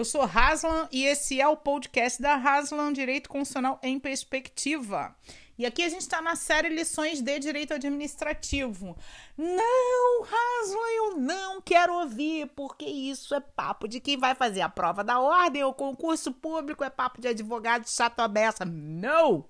Eu 0.00 0.04
sou 0.06 0.22
Haslan 0.22 0.88
e 0.90 1.04
esse 1.04 1.42
é 1.42 1.46
o 1.46 1.58
podcast 1.58 2.22
da 2.22 2.34
Haslan 2.34 2.90
Direito 2.90 3.28
Constitucional 3.28 3.78
em 3.82 4.00
Perspectiva. 4.00 5.14
E 5.58 5.66
aqui 5.66 5.82
a 5.82 5.90
gente 5.90 6.00
está 6.00 6.22
na 6.22 6.36
série 6.36 6.70
Lições 6.70 7.20
de 7.20 7.38
Direito 7.38 7.74
Administrativo. 7.74 8.96
Não, 9.36 10.22
Haslan, 10.22 10.88
eu 10.96 11.16
não 11.18 11.60
quero 11.60 11.92
ouvir, 11.92 12.46
porque 12.56 12.86
isso 12.86 13.34
é 13.34 13.40
papo 13.40 13.86
de 13.86 14.00
quem 14.00 14.16
vai 14.16 14.34
fazer 14.34 14.62
a 14.62 14.70
prova 14.70 15.04
da 15.04 15.20
ordem, 15.20 15.64
o 15.64 15.74
concurso 15.74 16.32
público, 16.32 16.82
é 16.82 16.88
papo 16.88 17.20
de 17.20 17.28
advogado 17.28 17.86
chato 17.86 18.20
aberta. 18.20 18.64
Não! 18.64 19.44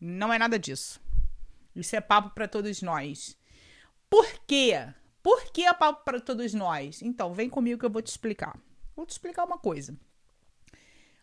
Não 0.00 0.32
é 0.32 0.38
nada 0.38 0.58
disso. 0.58 1.02
Isso 1.76 1.94
é 1.94 2.00
papo 2.00 2.30
para 2.30 2.48
todos 2.48 2.80
nós. 2.80 3.36
Por 4.08 4.26
quê? 4.46 4.88
Por 5.22 5.52
que 5.52 5.66
é 5.66 5.74
papo 5.74 6.02
para 6.02 6.18
todos 6.18 6.54
nós? 6.54 7.02
Então, 7.02 7.34
vem 7.34 7.50
comigo 7.50 7.78
que 7.78 7.84
eu 7.84 7.90
vou 7.90 8.00
te 8.00 8.08
explicar. 8.08 8.58
Vou 8.94 9.06
te 9.06 9.10
explicar 9.10 9.44
uma 9.44 9.58
coisa. 9.58 9.96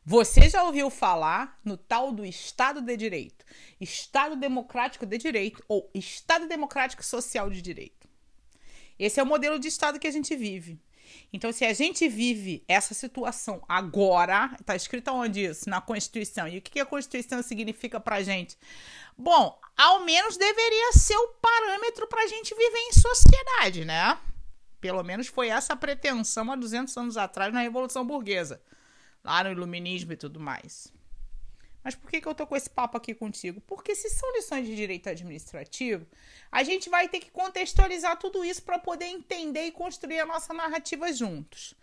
Você 0.05 0.49
já 0.49 0.63
ouviu 0.63 0.89
falar 0.89 1.59
no 1.63 1.77
tal 1.77 2.11
do 2.11 2.25
Estado 2.25 2.81
de 2.81 2.97
Direito, 2.97 3.45
Estado 3.79 4.35
Democrático 4.35 5.05
de 5.05 5.17
Direito 5.17 5.63
ou 5.67 5.89
Estado 5.93 6.47
Democrático 6.47 7.03
Social 7.03 7.49
de 7.49 7.61
Direito? 7.61 8.07
Esse 8.97 9.19
é 9.19 9.23
o 9.23 9.25
modelo 9.25 9.59
de 9.59 9.67
Estado 9.67 9.99
que 9.99 10.07
a 10.07 10.11
gente 10.11 10.35
vive. 10.35 10.79
Então, 11.31 11.51
se 11.51 11.65
a 11.65 11.73
gente 11.73 12.07
vive 12.07 12.63
essa 12.67 12.93
situação 12.93 13.63
agora, 13.67 14.55
está 14.59 14.75
escrito 14.75 15.11
onde 15.11 15.45
isso? 15.45 15.69
Na 15.69 15.81
Constituição. 15.81 16.47
E 16.47 16.57
o 16.57 16.61
que 16.61 16.79
a 16.79 16.85
Constituição 16.85 17.41
significa 17.41 17.99
para 17.99 18.17
a 18.17 18.23
gente? 18.23 18.57
Bom, 19.17 19.59
ao 19.77 20.03
menos 20.05 20.37
deveria 20.37 20.93
ser 20.93 21.15
o 21.15 21.27
parâmetro 21.41 22.07
para 22.07 22.23
a 22.23 22.27
gente 22.27 22.55
viver 22.55 22.79
em 22.79 22.93
sociedade, 22.93 23.85
né? 23.85 24.17
Pelo 24.79 25.03
menos 25.03 25.27
foi 25.27 25.49
essa 25.49 25.73
a 25.73 25.75
pretensão 25.75 26.51
há 26.51 26.55
200 26.55 26.95
anos 26.97 27.17
atrás 27.17 27.53
na 27.53 27.61
Revolução 27.61 28.05
Burguesa, 28.05 28.61
lá 29.23 29.43
no 29.43 29.51
Iluminismo 29.51 30.13
e 30.13 30.17
tudo 30.17 30.39
mais. 30.39 30.91
Mas 31.83 31.95
por 31.95 32.09
que, 32.09 32.19
que 32.19 32.27
eu 32.27 32.35
tô 32.35 32.45
com 32.45 32.55
esse 32.55 32.69
papo 32.69 32.97
aqui 32.97 33.13
contigo? 33.13 33.61
Porque 33.61 33.95
se 33.95 34.09
são 34.09 34.31
lições 34.33 34.65
de 34.65 34.75
direito 34.75 35.09
administrativo, 35.09 36.05
a 36.51 36.63
gente 36.63 36.89
vai 36.89 37.07
ter 37.07 37.19
que 37.19 37.31
contextualizar 37.31 38.17
tudo 38.17 38.43
isso 38.43 38.61
para 38.63 38.77
poder 38.77 39.05
entender 39.05 39.65
e 39.65 39.71
construir 39.71 40.19
a 40.19 40.25
nossa 40.25 40.53
narrativa 40.53 41.11
juntos. 41.13 41.73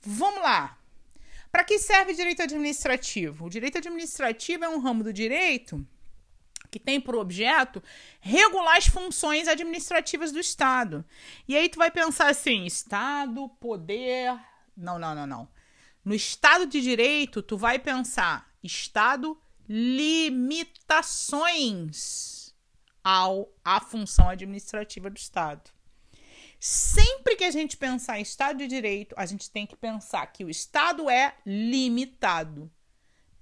Vamos 0.00 0.42
lá. 0.42 0.78
Para 1.52 1.62
que 1.62 1.78
serve 1.78 2.14
direito 2.14 2.42
administrativo? 2.42 3.46
O 3.46 3.50
direito 3.50 3.78
administrativo 3.78 4.64
é 4.64 4.68
um 4.68 4.80
ramo 4.80 5.04
do 5.04 5.12
direito 5.12 5.86
que 6.74 6.80
tem 6.80 7.00
por 7.00 7.14
objeto 7.14 7.80
regular 8.20 8.76
as 8.76 8.88
funções 8.88 9.46
administrativas 9.46 10.32
do 10.32 10.40
Estado. 10.40 11.04
E 11.46 11.56
aí 11.56 11.68
tu 11.68 11.78
vai 11.78 11.88
pensar 11.88 12.26
assim, 12.26 12.66
Estado, 12.66 13.48
poder, 13.60 14.36
não, 14.76 14.98
não, 14.98 15.14
não, 15.14 15.24
não. 15.24 15.48
No 16.04 16.16
Estado 16.16 16.66
de 16.66 16.80
Direito, 16.80 17.40
tu 17.42 17.56
vai 17.56 17.78
pensar 17.78 18.52
Estado, 18.60 19.40
limitações 19.68 22.52
ao 23.04 23.48
à 23.64 23.80
função 23.80 24.28
administrativa 24.28 25.08
do 25.08 25.16
Estado. 25.16 25.70
Sempre 26.58 27.36
que 27.36 27.44
a 27.44 27.52
gente 27.52 27.76
pensar 27.76 28.18
em 28.18 28.22
Estado 28.22 28.58
de 28.58 28.66
Direito, 28.66 29.14
a 29.16 29.24
gente 29.26 29.48
tem 29.48 29.64
que 29.64 29.76
pensar 29.76 30.26
que 30.26 30.44
o 30.44 30.50
Estado 30.50 31.08
é 31.08 31.36
limitado. 31.46 32.68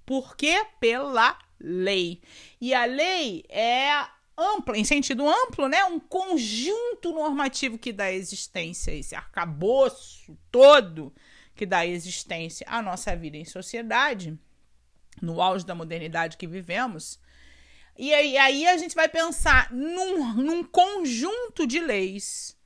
Por 0.05 0.35
quê? 0.35 0.67
Pela 0.79 1.35
lei. 1.63 2.21
E 2.59 2.73
a 2.73 2.85
lei 2.85 3.43
é 3.49 3.89
ampla, 4.37 4.77
em 4.77 4.83
sentido 4.83 5.27
amplo, 5.27 5.67
né? 5.67 5.83
Um 5.85 5.99
conjunto 5.99 7.11
normativo 7.13 7.77
que 7.77 7.93
dá 7.93 8.11
existência, 8.11 8.91
esse 8.91 9.15
arcabouço 9.15 10.37
todo 10.51 11.13
que 11.55 11.65
dá 11.65 11.85
existência 11.85 12.65
à 12.69 12.81
nossa 12.81 13.15
vida 13.15 13.37
em 13.37 13.45
sociedade, 13.45 14.37
no 15.21 15.41
auge 15.41 15.65
da 15.65 15.75
modernidade 15.75 16.35
que 16.35 16.47
vivemos. 16.47 17.19
E 17.97 18.11
aí, 18.13 18.37
aí 18.37 18.67
a 18.67 18.77
gente 18.77 18.95
vai 18.95 19.07
pensar 19.07 19.71
num, 19.71 20.33
num 20.33 20.63
conjunto 20.63 21.67
de 21.67 21.79
leis 21.79 22.57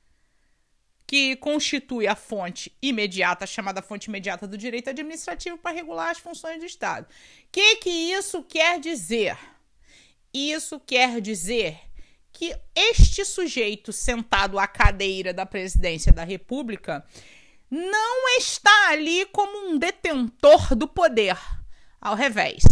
que 1.08 1.36
constitui 1.36 2.06
a 2.06 2.14
fonte 2.14 2.70
imediata, 2.82 3.46
chamada 3.46 3.80
fonte 3.80 4.10
imediata 4.10 4.46
do 4.46 4.58
direito 4.58 4.90
administrativo, 4.90 5.56
para 5.56 5.74
regular 5.74 6.10
as 6.10 6.18
funções 6.18 6.60
do 6.60 6.66
Estado. 6.66 7.04
O 7.06 7.08
que, 7.50 7.76
que 7.76 7.88
isso 7.88 8.42
quer 8.42 8.78
dizer? 8.78 9.38
Isso 10.34 10.78
quer 10.78 11.18
dizer 11.22 11.78
que 12.30 12.54
este 12.74 13.24
sujeito 13.24 13.90
sentado 13.90 14.58
à 14.58 14.66
cadeira 14.66 15.32
da 15.32 15.46
presidência 15.46 16.12
da 16.12 16.24
República 16.24 17.02
não 17.70 18.28
está 18.36 18.90
ali 18.90 19.24
como 19.32 19.70
um 19.70 19.78
detentor 19.78 20.74
do 20.76 20.86
poder. 20.86 21.38
Ao 21.98 22.14
revés, 22.14 22.62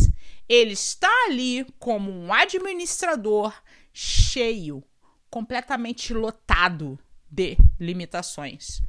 ele 0.47 0.74
está 0.74 1.10
ali 1.26 1.66
como 1.78 2.12
um 2.12 2.30
administrador 2.34 3.54
cheio, 3.94 4.84
completamente 5.30 6.12
lotado 6.12 6.98
de 7.31 7.56
limitações. 7.78 8.82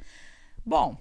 Bom, 0.64 0.96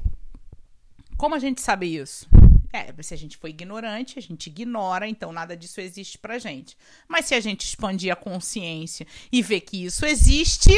como 1.18 1.36
a 1.36 1.40
gente 1.40 1.62
sabe 1.62 1.96
isso? 1.96 2.28
É, 2.72 2.94
se 3.02 3.14
a 3.14 3.18
gente 3.18 3.38
for 3.38 3.48
ignorante, 3.48 4.20
a 4.20 4.22
gente 4.22 4.48
ignora, 4.48 5.08
então 5.08 5.32
nada 5.32 5.56
disso 5.56 5.82
existe 5.82 6.18
pra 6.18 6.38
gente. 6.38 6.78
Mas 7.08 7.26
se 7.26 7.34
a 7.34 7.40
gente 7.40 7.66
expandir 7.66 8.12
a 8.12 8.16
consciência 8.16 9.08
e 9.32 9.42
ver 9.42 9.62
que 9.62 9.86
isso 9.86 10.06
existe, 10.06 10.72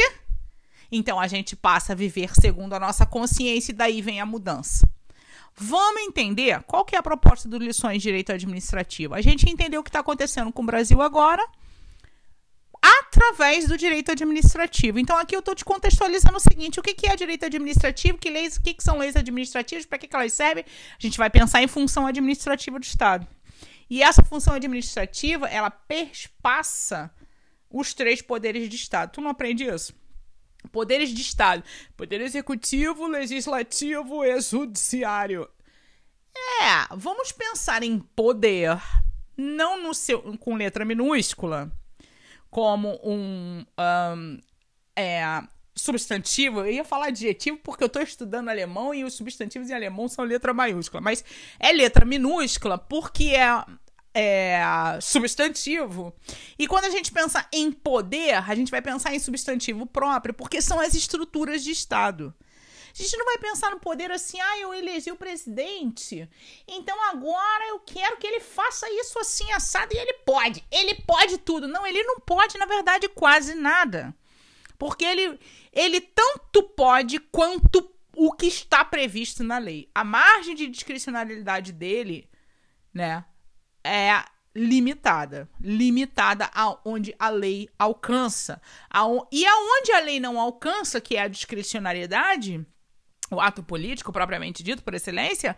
então 0.90 1.20
a 1.20 1.26
gente 1.26 1.54
passa 1.54 1.92
a 1.92 1.96
viver 1.96 2.34
segundo 2.34 2.74
a 2.74 2.80
nossa 2.80 3.04
consciência 3.04 3.72
e 3.72 3.74
daí 3.74 4.00
vem 4.00 4.20
a 4.20 4.26
mudança. 4.26 4.88
Vamos 5.54 6.02
entender 6.02 6.62
qual 6.62 6.84
que 6.84 6.94
é 6.94 6.98
a 6.98 7.02
proposta 7.02 7.48
do 7.48 7.58
Lições 7.58 7.98
de 7.98 8.08
Direito 8.08 8.32
Administrativo. 8.32 9.14
A 9.14 9.20
gente 9.20 9.50
entendeu 9.50 9.80
o 9.80 9.84
que 9.84 9.90
está 9.90 10.00
acontecendo 10.00 10.52
com 10.52 10.62
o 10.62 10.66
Brasil 10.66 11.02
agora 11.02 11.46
através 13.20 13.68
do 13.68 13.76
direito 13.76 14.10
administrativo. 14.10 14.98
Então, 14.98 15.16
aqui 15.16 15.36
eu 15.36 15.40
estou 15.40 15.54
te 15.54 15.64
contextualizando 15.64 16.36
o 16.36 16.40
seguinte: 16.40 16.80
o 16.80 16.82
que, 16.82 16.94
que 16.94 17.06
é 17.06 17.14
direito 17.14 17.44
administrativo, 17.44 18.18
que 18.18 18.30
leis, 18.30 18.56
o 18.56 18.62
que, 18.62 18.72
que 18.72 18.82
são 18.82 18.98
leis 18.98 19.14
administrativas, 19.14 19.84
para 19.84 19.98
que, 19.98 20.08
que 20.08 20.16
elas 20.16 20.32
servem? 20.32 20.64
A 20.64 21.02
gente 21.02 21.18
vai 21.18 21.28
pensar 21.28 21.62
em 21.62 21.68
função 21.68 22.06
administrativa 22.06 22.78
do 22.78 22.84
Estado. 22.84 23.26
E 23.88 24.02
essa 24.02 24.22
função 24.22 24.54
administrativa, 24.54 25.46
ela 25.48 25.70
perspassa 25.70 27.10
os 27.68 27.92
três 27.92 28.22
poderes 28.22 28.68
de 28.68 28.76
Estado. 28.76 29.12
Tu 29.12 29.20
não 29.20 29.30
aprende 29.30 29.64
isso? 29.64 29.94
Poderes 30.72 31.10
de 31.10 31.20
Estado: 31.20 31.62
poder 31.96 32.20
executivo, 32.22 33.06
legislativo 33.06 34.24
e 34.24 34.40
judiciário. 34.40 35.48
É, 36.62 36.94
vamos 36.96 37.32
pensar 37.32 37.82
em 37.82 37.98
poder, 37.98 38.80
não 39.36 39.82
no 39.82 39.92
seu 39.92 40.20
com 40.38 40.54
letra 40.54 40.84
minúscula, 40.84 41.72
como 42.50 42.98
um, 43.04 43.64
um 43.78 44.38
é, 44.96 45.22
substantivo. 45.74 46.60
Eu 46.60 46.72
ia 46.72 46.84
falar 46.84 47.06
adjetivo 47.06 47.58
porque 47.62 47.82
eu 47.82 47.86
estou 47.86 48.02
estudando 48.02 48.48
alemão 48.48 48.94
e 48.94 49.04
os 49.04 49.14
substantivos 49.14 49.70
em 49.70 49.74
alemão 49.74 50.08
são 50.08 50.24
letra 50.24 50.52
maiúscula. 50.52 51.00
Mas 51.00 51.24
é 51.58 51.72
letra 51.72 52.04
minúscula 52.04 52.76
porque 52.76 53.34
é, 53.34 53.64
é 54.14 54.98
substantivo. 55.00 56.14
E 56.58 56.66
quando 56.66 56.84
a 56.86 56.90
gente 56.90 57.12
pensa 57.12 57.46
em 57.52 57.70
poder, 57.70 58.34
a 58.34 58.54
gente 58.54 58.70
vai 58.70 58.82
pensar 58.82 59.14
em 59.14 59.18
substantivo 59.18 59.86
próprio, 59.86 60.34
porque 60.34 60.60
são 60.60 60.80
as 60.80 60.94
estruturas 60.94 61.62
de 61.62 61.70
Estado. 61.70 62.34
A 63.00 63.02
gente 63.02 63.16
não 63.16 63.24
vai 63.24 63.38
pensar 63.38 63.70
no 63.70 63.80
poder 63.80 64.10
assim, 64.12 64.38
ah, 64.38 64.58
eu 64.58 64.74
elegi 64.74 65.10
o 65.10 65.16
presidente, 65.16 66.28
então 66.68 67.02
agora 67.08 67.68
eu 67.68 67.80
quero 67.80 68.18
que 68.18 68.26
ele 68.26 68.40
faça 68.40 68.86
isso 68.90 69.18
assim, 69.18 69.50
assado, 69.52 69.94
e 69.94 69.96
ele 69.96 70.12
pode. 70.26 70.62
Ele 70.70 70.94
pode 71.06 71.38
tudo. 71.38 71.66
Não, 71.66 71.86
ele 71.86 72.02
não 72.02 72.20
pode, 72.20 72.58
na 72.58 72.66
verdade, 72.66 73.08
quase 73.08 73.54
nada. 73.54 74.14
Porque 74.78 75.02
ele, 75.02 75.40
ele 75.72 76.02
tanto 76.02 76.62
pode 76.62 77.18
quanto 77.18 77.90
o 78.14 78.32
que 78.32 78.46
está 78.46 78.84
previsto 78.84 79.42
na 79.42 79.56
lei. 79.56 79.90
A 79.94 80.04
margem 80.04 80.54
de 80.54 80.66
discricionalidade 80.66 81.72
dele, 81.72 82.28
né, 82.92 83.24
é 83.82 84.22
limitada, 84.54 85.48
limitada 85.58 86.50
aonde 86.52 87.14
a 87.18 87.30
lei 87.30 87.66
alcança. 87.78 88.60
E 89.32 89.46
aonde 89.46 89.92
a 89.92 90.00
lei 90.00 90.20
não 90.20 90.38
alcança, 90.38 91.00
que 91.00 91.16
é 91.16 91.22
a 91.22 91.28
discricionariedade, 91.28 92.66
o 93.30 93.40
ato 93.40 93.62
político 93.62 94.12
propriamente 94.12 94.62
dito, 94.62 94.82
por 94.82 94.94
excelência, 94.94 95.56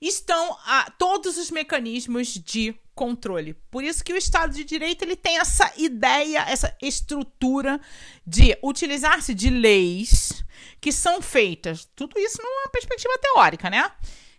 estão 0.00 0.56
a, 0.66 0.90
todos 0.98 1.38
os 1.38 1.50
mecanismos 1.50 2.28
de 2.28 2.74
controle. 2.94 3.54
Por 3.70 3.84
isso 3.84 4.04
que 4.04 4.12
o 4.12 4.16
Estado 4.16 4.54
de 4.54 4.64
Direito 4.64 5.02
ele 5.02 5.16
tem 5.16 5.38
essa 5.38 5.72
ideia, 5.76 6.44
essa 6.48 6.74
estrutura 6.80 7.80
de 8.26 8.56
utilizar-se 8.62 9.34
de 9.34 9.50
leis 9.50 10.44
que 10.80 10.92
são 10.92 11.20
feitas, 11.20 11.88
tudo 11.96 12.18
isso 12.18 12.38
numa 12.42 12.68
perspectiva 12.70 13.18
teórica, 13.18 13.68
né? 13.70 13.90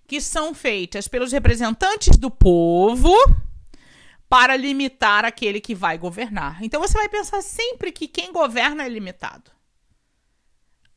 Que 0.08 0.22
são 0.22 0.54
feitas 0.54 1.08
pelos 1.08 1.32
representantes 1.32 2.16
do 2.18 2.32
povo 2.32 3.14
para 4.30 4.56
limitar 4.56 5.26
aquele 5.26 5.60
que 5.60 5.76
vai 5.76 5.98
governar. 5.98 6.64
Então 6.64 6.82
você 6.82 6.98
vai 6.98 7.10
pensar 7.10 7.42
sempre 7.42 7.92
que 7.92 8.08
quem 8.08 8.32
governa 8.32 8.84
é 8.84 8.90
limitado. 8.90 9.52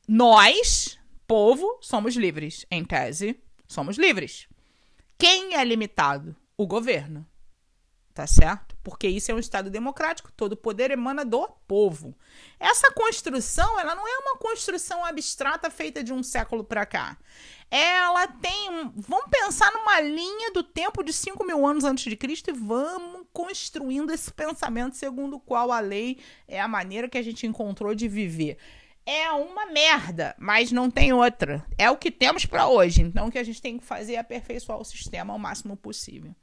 Nós, 0.06 0.98
povo, 1.30 1.78
somos 1.80 2.16
livres. 2.16 2.66
Em 2.68 2.84
tese, 2.84 3.40
somos 3.68 3.96
livres. 3.96 4.48
Quem 5.16 5.54
é 5.54 5.64
limitado? 5.64 6.34
O 6.56 6.66
governo. 6.66 7.24
Tá 8.12 8.26
certo? 8.26 8.76
Porque 8.82 9.06
isso 9.06 9.30
é 9.30 9.34
um 9.34 9.38
Estado 9.38 9.70
democrático, 9.70 10.32
todo 10.32 10.56
poder 10.56 10.90
emana 10.90 11.24
do 11.24 11.46
povo. 11.68 12.16
Essa 12.58 12.90
construção, 12.90 13.78
ela 13.78 13.94
não 13.94 14.08
é 14.08 14.18
uma 14.18 14.38
construção 14.38 15.04
abstrata 15.04 15.70
feita 15.70 16.02
de 16.02 16.12
um 16.12 16.20
século 16.20 16.64
para 16.64 16.84
cá. 16.84 17.16
Ela 17.70 18.26
tem. 18.26 18.90
Vamos 18.96 19.30
pensar 19.30 19.70
numa 19.72 20.00
linha 20.00 20.50
do 20.50 20.64
tempo 20.64 21.04
de 21.04 21.12
5 21.12 21.44
mil 21.44 21.64
anos 21.64 21.84
antes 21.84 22.10
de 22.10 22.16
Cristo 22.16 22.50
e 22.50 22.52
vamos 22.52 23.24
construindo 23.32 24.12
esse 24.12 24.32
pensamento 24.34 24.96
segundo 24.96 25.36
o 25.36 25.40
qual 25.40 25.70
a 25.70 25.78
lei 25.78 26.18
é 26.48 26.60
a 26.60 26.66
maneira 26.66 27.08
que 27.08 27.16
a 27.16 27.22
gente 27.22 27.46
encontrou 27.46 27.94
de 27.94 28.08
viver 28.08 28.58
é 29.06 29.30
uma 29.32 29.66
merda, 29.66 30.34
mas 30.38 30.70
não 30.70 30.90
tem 30.90 31.12
outra. 31.12 31.64
É 31.76 31.90
o 31.90 31.96
que 31.96 32.10
temos 32.10 32.44
para 32.46 32.68
hoje. 32.68 33.02
Então, 33.02 33.28
o 33.28 33.30
que 33.30 33.38
a 33.38 33.44
gente 33.44 33.60
tem 33.60 33.78
que 33.78 33.84
fazer 33.84 34.14
é 34.14 34.18
aperfeiçoar 34.18 34.78
o 34.78 34.84
sistema 34.84 35.32
ao 35.32 35.38
máximo 35.38 35.76
possível. 35.76 36.34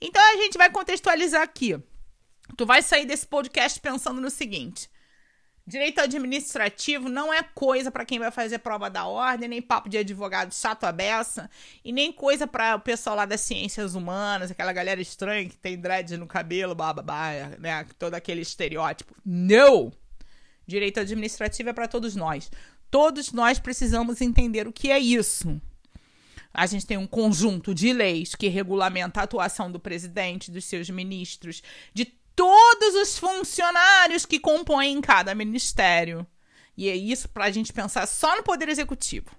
Então, 0.00 0.22
a 0.34 0.36
gente 0.36 0.58
vai 0.58 0.70
contextualizar 0.70 1.42
aqui. 1.42 1.78
Tu 2.56 2.66
vai 2.66 2.82
sair 2.82 3.06
desse 3.06 3.26
podcast 3.26 3.80
pensando 3.80 4.20
no 4.20 4.28
seguinte: 4.28 4.90
direito 5.66 6.00
administrativo 6.00 7.08
não 7.08 7.32
é 7.32 7.42
coisa 7.42 7.90
para 7.90 8.04
quem 8.04 8.18
vai 8.18 8.30
fazer 8.30 8.58
prova 8.58 8.90
da 8.90 9.06
ordem, 9.06 9.48
nem 9.48 9.62
papo 9.62 9.88
de 9.88 9.96
advogado 9.96 10.52
chato 10.52 10.84
a 10.84 10.92
beça, 10.92 11.48
e 11.82 11.90
nem 11.90 12.12
coisa 12.12 12.46
para 12.46 12.76
o 12.76 12.80
pessoal 12.80 13.16
lá 13.16 13.24
das 13.24 13.40
ciências 13.40 13.94
humanas, 13.94 14.50
aquela 14.50 14.72
galera 14.72 15.00
estranha 15.00 15.48
que 15.48 15.56
tem 15.56 15.78
dread 15.78 16.16
no 16.16 16.26
cabelo, 16.26 16.74
bababá, 16.74 17.30
né? 17.58 17.86
Todo 17.98 18.14
aquele 18.14 18.42
estereótipo. 18.42 19.14
Não! 19.24 19.92
Direito 20.66 21.00
administrativo 21.00 21.68
é 21.68 21.72
para 21.72 21.88
todos 21.88 22.16
nós. 22.16 22.50
Todos 22.90 23.32
nós 23.32 23.58
precisamos 23.58 24.20
entender 24.20 24.66
o 24.68 24.72
que 24.72 24.90
é 24.90 24.98
isso. 24.98 25.60
A 26.52 26.66
gente 26.66 26.86
tem 26.86 26.96
um 26.96 27.06
conjunto 27.06 27.74
de 27.74 27.92
leis 27.92 28.34
que 28.34 28.46
regulamenta 28.48 29.20
a 29.20 29.24
atuação 29.24 29.70
do 29.70 29.80
presidente, 29.80 30.50
dos 30.50 30.64
seus 30.64 30.88
ministros, 30.88 31.62
de 31.92 32.04
todos 32.36 32.94
os 32.94 33.18
funcionários 33.18 34.24
que 34.24 34.38
compõem 34.38 35.00
cada 35.00 35.34
ministério. 35.34 36.26
E 36.76 36.88
é 36.88 36.94
isso 36.94 37.28
para 37.28 37.46
a 37.46 37.50
gente 37.50 37.72
pensar 37.72 38.06
só 38.06 38.36
no 38.36 38.42
Poder 38.42 38.68
Executivo. 38.68 39.30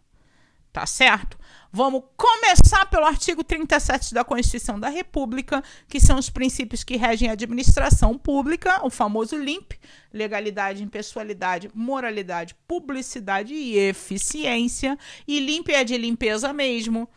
Tá 0.75 0.86
certo? 0.86 1.39
Vamos 1.72 2.04
começar 2.18 2.86
pelo 2.88 3.06
artigo 3.06 3.45
37 3.45 4.13
da 4.13 4.25
Constituição 4.25 4.77
da 4.77 4.89
República, 4.89 5.63
que 5.88 6.01
são 6.01 6.19
os 6.19 6.30
princípios 6.30 6.83
que 6.83 6.98
regem 6.98 7.30
a 7.30 7.31
administração 7.31 8.18
pública, 8.18 8.86
o 8.86 8.89
famoso 8.89 9.38
LIMP, 9.38 9.72
legalidade, 10.12 10.83
impessoalidade, 10.83 11.72
moralidade, 11.74 12.57
publicidade 12.68 13.54
e 13.54 13.77
eficiência. 13.77 15.00
E 15.25 15.39
LIMP 15.39 15.69
é 15.69 15.86
de 15.86 15.98
limpeza 15.98 16.51
mesmo, 16.51 17.07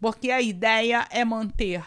porque 0.00 0.32
a 0.32 0.42
ideia 0.42 1.06
é 1.08 1.24
manter 1.24 1.84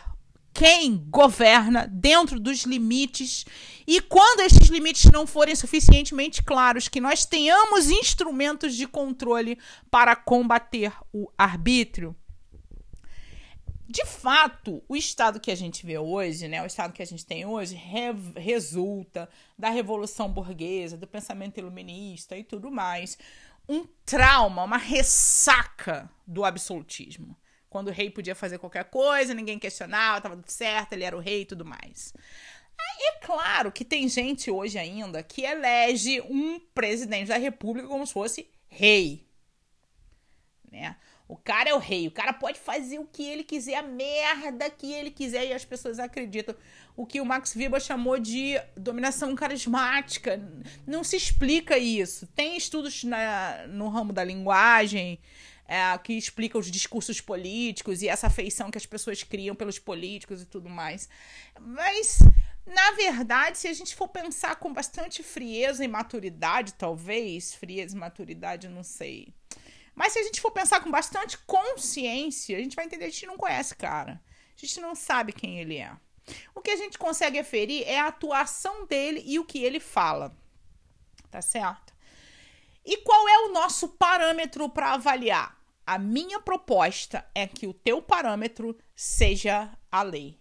quem 0.57 0.97
governa 1.11 1.85
dentro 1.85 2.39
dos 2.39 2.63
limites 2.63 3.45
e 3.85 4.01
quando 4.01 4.39
esses 4.39 4.69
limites 4.69 5.05
não 5.11 5.27
forem 5.27 5.55
suficientemente 5.55 6.41
claros, 6.41 6.87
que 6.87 6.99
nós 6.99 7.27
tenhamos 7.27 7.91
instrumentos 7.91 8.75
de 8.75 8.87
controle 8.87 9.59
para 9.91 10.15
combater 10.15 10.91
o 11.13 11.31
arbítrio. 11.37 12.15
De 13.87 14.03
fato, 14.03 14.83
o 14.89 14.95
estado 14.95 15.39
que 15.39 15.51
a 15.51 15.55
gente 15.55 15.85
vê 15.85 15.99
hoje, 15.99 16.47
né, 16.47 16.63
o 16.63 16.65
estado 16.65 16.91
que 16.91 17.03
a 17.03 17.05
gente 17.05 17.23
tem 17.23 17.45
hoje, 17.45 17.75
re 17.75 18.11
resulta 18.35 19.29
da 19.55 19.69
revolução 19.69 20.27
burguesa, 20.27 20.97
do 20.97 21.05
pensamento 21.05 21.59
iluminista 21.59 22.35
e 22.35 22.43
tudo 22.43 22.71
mais, 22.71 23.15
um 23.69 23.85
trauma, 24.03 24.63
uma 24.63 24.77
ressaca 24.77 26.09
do 26.25 26.43
absolutismo 26.43 27.37
quando 27.77 27.89
o 27.89 27.91
rei 27.91 28.09
podia 28.09 28.33
fazer 28.33 28.57
qualquer 28.57 28.85
coisa, 28.85 29.35
ninguém 29.35 29.59
questionava, 29.59 30.17
estava 30.17 30.35
tudo 30.35 30.49
certo, 30.49 30.93
ele 30.93 31.03
era 31.03 31.15
o 31.15 31.19
rei 31.19 31.41
e 31.41 31.45
tudo 31.45 31.63
mais. 31.63 32.11
Aí 32.75 33.13
é 33.13 33.19
claro 33.23 33.71
que 33.71 33.85
tem 33.85 34.09
gente 34.09 34.49
hoje 34.49 34.79
ainda 34.79 35.21
que 35.21 35.43
elege 35.43 36.19
um 36.21 36.59
presidente 36.73 37.27
da 37.27 37.37
república 37.37 37.87
como 37.87 38.07
se 38.07 38.13
fosse 38.13 38.49
rei. 38.67 39.27
Né? 40.71 40.95
O 41.27 41.35
cara 41.35 41.69
é 41.69 41.73
o 41.75 41.77
rei, 41.77 42.07
o 42.07 42.11
cara 42.11 42.33
pode 42.33 42.57
fazer 42.57 42.97
o 42.97 43.05
que 43.05 43.21
ele 43.21 43.43
quiser, 43.43 43.75
a 43.75 43.83
merda 43.83 44.67
que 44.71 44.91
ele 44.91 45.11
quiser, 45.11 45.45
e 45.45 45.53
as 45.53 45.63
pessoas 45.63 45.99
acreditam. 45.99 46.55
O 46.95 47.05
que 47.05 47.21
o 47.21 47.25
Max 47.25 47.55
Weber 47.55 47.79
chamou 47.79 48.17
de 48.17 48.59
dominação 48.75 49.35
carismática. 49.35 50.41
Não 50.87 51.03
se 51.03 51.15
explica 51.15 51.77
isso. 51.77 52.25
Tem 52.27 52.57
estudos 52.57 53.03
na, 53.03 53.67
no 53.67 53.87
ramo 53.87 54.11
da 54.11 54.23
linguagem, 54.23 55.19
é, 55.67 55.97
que 55.97 56.13
explica 56.13 56.57
os 56.57 56.71
discursos 56.71 57.19
políticos 57.19 58.01
e 58.01 58.07
essa 58.07 58.27
afeição 58.27 58.71
que 58.71 58.77
as 58.77 58.85
pessoas 58.85 59.21
criam 59.23 59.55
pelos 59.55 59.77
políticos 59.77 60.41
e 60.41 60.45
tudo 60.45 60.69
mais. 60.69 61.09
Mas, 61.59 62.19
na 62.65 62.91
verdade, 62.91 63.57
se 63.57 63.67
a 63.67 63.73
gente 63.73 63.95
for 63.95 64.07
pensar 64.07 64.55
com 64.55 64.73
bastante 64.73 65.21
frieza 65.21 65.83
e 65.83 65.87
maturidade, 65.87 66.73
talvez, 66.73 67.53
frieza 67.53 67.95
e 67.95 67.99
maturidade, 67.99 68.69
não 68.69 68.83
sei. 68.83 69.33
Mas 69.93 70.13
se 70.13 70.19
a 70.19 70.23
gente 70.23 70.39
for 70.39 70.51
pensar 70.51 70.79
com 70.79 70.91
bastante 70.91 71.37
consciência, 71.39 72.55
a 72.55 72.61
gente 72.61 72.75
vai 72.75 72.85
entender 72.85 73.05
que 73.05 73.09
a 73.09 73.13
gente 73.13 73.25
não 73.25 73.37
conhece 73.37 73.75
cara. 73.75 74.21
A 74.55 74.65
gente 74.65 74.79
não 74.79 74.95
sabe 74.95 75.33
quem 75.33 75.59
ele 75.59 75.77
é. 75.77 75.91
O 76.53 76.61
que 76.61 76.71
a 76.71 76.75
gente 76.75 76.97
consegue 76.97 77.39
aferir 77.39 77.83
é 77.87 77.99
a 77.99 78.07
atuação 78.07 78.85
dele 78.85 79.23
e 79.25 79.39
o 79.39 79.45
que 79.45 79.63
ele 79.63 79.79
fala. 79.79 80.35
Tá 81.31 81.41
certo? 81.41 81.93
E 82.85 82.97
qual 82.97 83.27
é 83.27 83.39
o 83.39 83.51
nosso 83.53 83.89
parâmetro 83.89 84.69
para 84.69 84.93
avaliar? 84.93 85.56
A 85.87 85.97
minha 85.97 86.41
proposta 86.41 87.25
é 87.33 87.47
que 87.47 87.65
o 87.65 87.73
teu 87.73 88.01
parâmetro 88.01 88.77
seja 88.93 89.71
a 89.89 90.03
lei. 90.03 90.37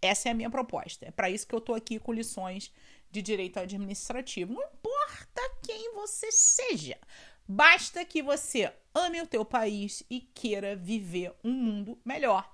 Essa 0.00 0.30
é 0.30 0.32
a 0.32 0.34
minha 0.34 0.48
proposta. 0.48 1.04
É 1.04 1.10
para 1.10 1.28
isso 1.28 1.46
que 1.46 1.54
eu 1.54 1.58
estou 1.58 1.74
aqui 1.74 1.98
com 1.98 2.14
lições 2.14 2.72
de 3.10 3.20
direito 3.20 3.60
administrativo. 3.60 4.54
Não 4.54 4.62
importa 4.62 5.42
quem 5.62 5.92
você 5.92 6.32
seja. 6.32 6.96
Basta 7.46 8.06
que 8.06 8.22
você 8.22 8.72
ame 8.94 9.20
o 9.20 9.26
teu 9.26 9.44
país 9.44 10.02
e 10.08 10.20
queira 10.20 10.74
viver 10.74 11.34
um 11.44 11.52
mundo 11.52 11.98
melhor. 12.02 12.50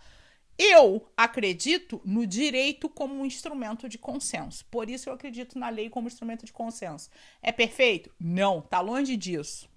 Eu 0.58 1.08
acredito 1.16 2.02
no 2.04 2.26
direito 2.26 2.88
como 2.88 3.14
um 3.14 3.24
instrumento 3.24 3.88
de 3.88 3.98
consenso. 3.98 4.64
Por 4.66 4.90
isso 4.90 5.08
eu 5.08 5.14
acredito 5.14 5.56
na 5.56 5.68
lei 5.68 5.88
como 5.88 6.08
instrumento 6.08 6.44
de 6.44 6.52
consenso. 6.52 7.08
É 7.40 7.52
perfeito? 7.52 8.12
Não, 8.18 8.60
tá 8.60 8.80
longe 8.80 9.16
disso. 9.16 9.70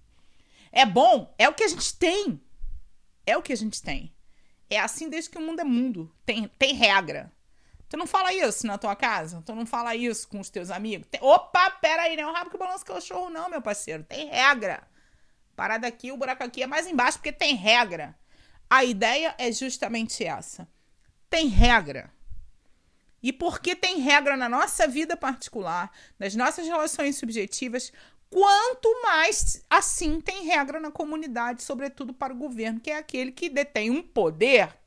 É 0.76 0.86
bom, 0.86 1.34
é 1.38 1.48
o 1.48 1.54
que 1.54 1.64
a 1.64 1.68
gente 1.70 1.96
tem. 1.96 2.42
É 3.26 3.38
o 3.38 3.42
que 3.42 3.54
a 3.54 3.58
gente 3.58 3.82
tem. 3.82 4.14
É 4.70 4.78
assim 4.78 5.08
desde 5.08 5.30
que 5.30 5.38
o 5.38 5.42
mundo 5.42 5.62
é 5.62 5.64
mundo. 5.64 6.14
Tem, 6.26 6.50
tem 6.60 6.74
regra. 6.74 7.32
Tu 7.88 7.96
não 7.96 8.06
fala 8.06 8.34
isso 8.34 8.68
na 8.68 8.78
tua 8.78 8.94
casa? 8.94 9.42
Tu 9.46 9.56
não 9.56 9.66
fala 9.66 9.96
isso 9.96 10.28
com 10.28 10.38
os 10.38 10.50
teus 10.50 10.70
amigos? 10.70 11.08
Tem... 11.10 11.22
Opa, 11.24 11.80
aí, 11.82 12.18
não 12.18 12.24
é 12.24 12.28
o 12.28 12.34
rabo 12.34 12.50
que 12.50 12.58
balança 12.58 12.84
cachorro, 12.84 13.30
não, 13.30 13.50
meu 13.50 13.62
parceiro. 13.62 14.04
Tem 14.04 14.28
regra. 14.28 14.86
Parada 15.56 15.88
aqui, 15.88 16.12
o 16.12 16.18
buraco 16.18 16.44
aqui 16.44 16.62
é 16.62 16.68
mais 16.68 16.88
embaixo 16.88 17.20
porque 17.20 17.32
tem 17.32 17.56
regra. 17.56 18.14
A 18.70 18.84
ideia 18.84 19.34
é 19.38 19.50
justamente 19.54 20.26
essa. 20.26 20.68
Tem 21.30 21.48
regra. 21.48 22.12
E 23.24 23.32
porque 23.32 23.78
tem 23.78 24.00
regra 24.00 24.36
na 24.36 24.50
nossa 24.50 24.88
vida 24.88 25.16
particular, 25.16 25.90
nas 26.20 26.36
nossas 26.36 26.68
relações 26.68 27.16
subjetivas, 27.16 27.94
Quanto 28.36 29.02
mais 29.02 29.64
assim 29.70 30.20
tem 30.20 30.44
regra 30.44 30.78
na 30.78 30.92
comunidade, 30.92 31.64
sobretudo 31.64 32.14
para 32.14 32.34
o 32.34 32.38
governo, 32.38 32.82
que 32.82 32.92
é 32.92 32.98
aquele 32.98 33.32
que 33.32 33.48
detém 33.48 33.90
um 33.90 34.04
poder, 34.04 34.78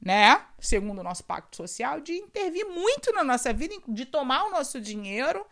né? 0.00 0.46
Segundo 0.58 1.00
o 1.00 1.02
nosso 1.02 1.22
pacto 1.24 1.58
social, 1.58 2.00
de 2.00 2.14
intervir 2.14 2.66
muito 2.66 3.12
na 3.12 3.22
nossa 3.22 3.52
vida, 3.52 3.74
de 3.86 4.06
tomar 4.06 4.44
o 4.44 4.50
nosso 4.50 4.80
dinheiro 4.80 5.44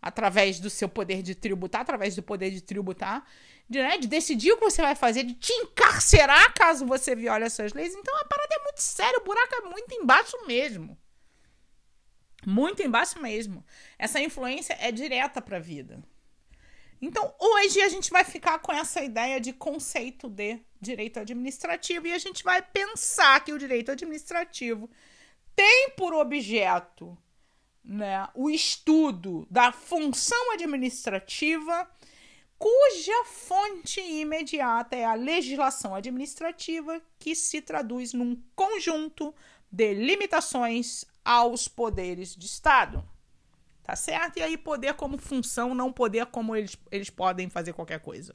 através 0.00 0.60
do 0.60 0.70
seu 0.70 0.88
poder 0.88 1.22
de 1.22 1.34
tributar, 1.34 1.80
através 1.80 2.14
do 2.14 2.22
poder 2.22 2.52
de 2.52 2.60
tributar, 2.60 3.26
de, 3.68 3.82
né, 3.82 3.98
de 3.98 4.06
decidir 4.06 4.52
o 4.52 4.56
que 4.56 4.70
você 4.70 4.80
vai 4.80 4.94
fazer, 4.94 5.24
de 5.24 5.34
te 5.34 5.52
encarcerar 5.54 6.54
caso 6.54 6.86
você 6.86 7.16
viole 7.16 7.42
as 7.42 7.52
suas 7.52 7.72
leis. 7.72 7.96
Então 7.96 8.16
a 8.16 8.24
parada 8.26 8.54
é 8.54 8.62
muito 8.62 8.80
séria, 8.80 9.18
o 9.18 9.24
buraco 9.24 9.56
é 9.56 9.60
muito 9.62 9.92
embaixo 9.92 10.36
mesmo. 10.46 10.96
Muito 12.46 12.80
embaixo 12.80 13.20
mesmo. 13.20 13.66
Essa 13.98 14.20
influência 14.20 14.76
é 14.78 14.92
direta 14.92 15.42
para 15.42 15.56
a 15.56 15.60
vida. 15.60 16.00
Então, 17.00 17.34
hoje 17.38 17.80
a 17.80 17.88
gente 17.88 18.10
vai 18.10 18.24
ficar 18.24 18.58
com 18.58 18.72
essa 18.72 19.02
ideia 19.02 19.40
de 19.40 19.52
conceito 19.52 20.28
de 20.28 20.58
direito 20.80 21.18
administrativo 21.18 22.06
e 22.06 22.12
a 22.12 22.18
gente 22.18 22.42
vai 22.42 22.62
pensar 22.62 23.44
que 23.44 23.52
o 23.52 23.58
direito 23.58 23.90
administrativo 23.90 24.88
tem 25.54 25.90
por 25.96 26.12
objeto 26.14 27.16
né, 27.84 28.26
o 28.34 28.48
estudo 28.48 29.46
da 29.50 29.70
função 29.70 30.52
administrativa, 30.52 31.88
cuja 32.58 33.24
fonte 33.24 34.00
imediata 34.00 34.96
é 34.96 35.04
a 35.04 35.14
legislação 35.14 35.94
administrativa, 35.94 37.00
que 37.18 37.34
se 37.34 37.60
traduz 37.60 38.12
num 38.12 38.42
conjunto 38.56 39.34
de 39.70 39.92
limitações 39.92 41.04
aos 41.24 41.68
poderes 41.68 42.34
de 42.34 42.46
Estado. 42.46 43.06
Tá 43.84 43.94
certo? 43.94 44.38
E 44.38 44.42
aí, 44.42 44.56
poder 44.56 44.94
como 44.94 45.18
função, 45.18 45.74
não 45.74 45.92
poder 45.92 46.26
como 46.26 46.56
eles, 46.56 46.76
eles 46.90 47.10
podem 47.10 47.50
fazer 47.50 47.74
qualquer 47.74 48.00
coisa. 48.00 48.34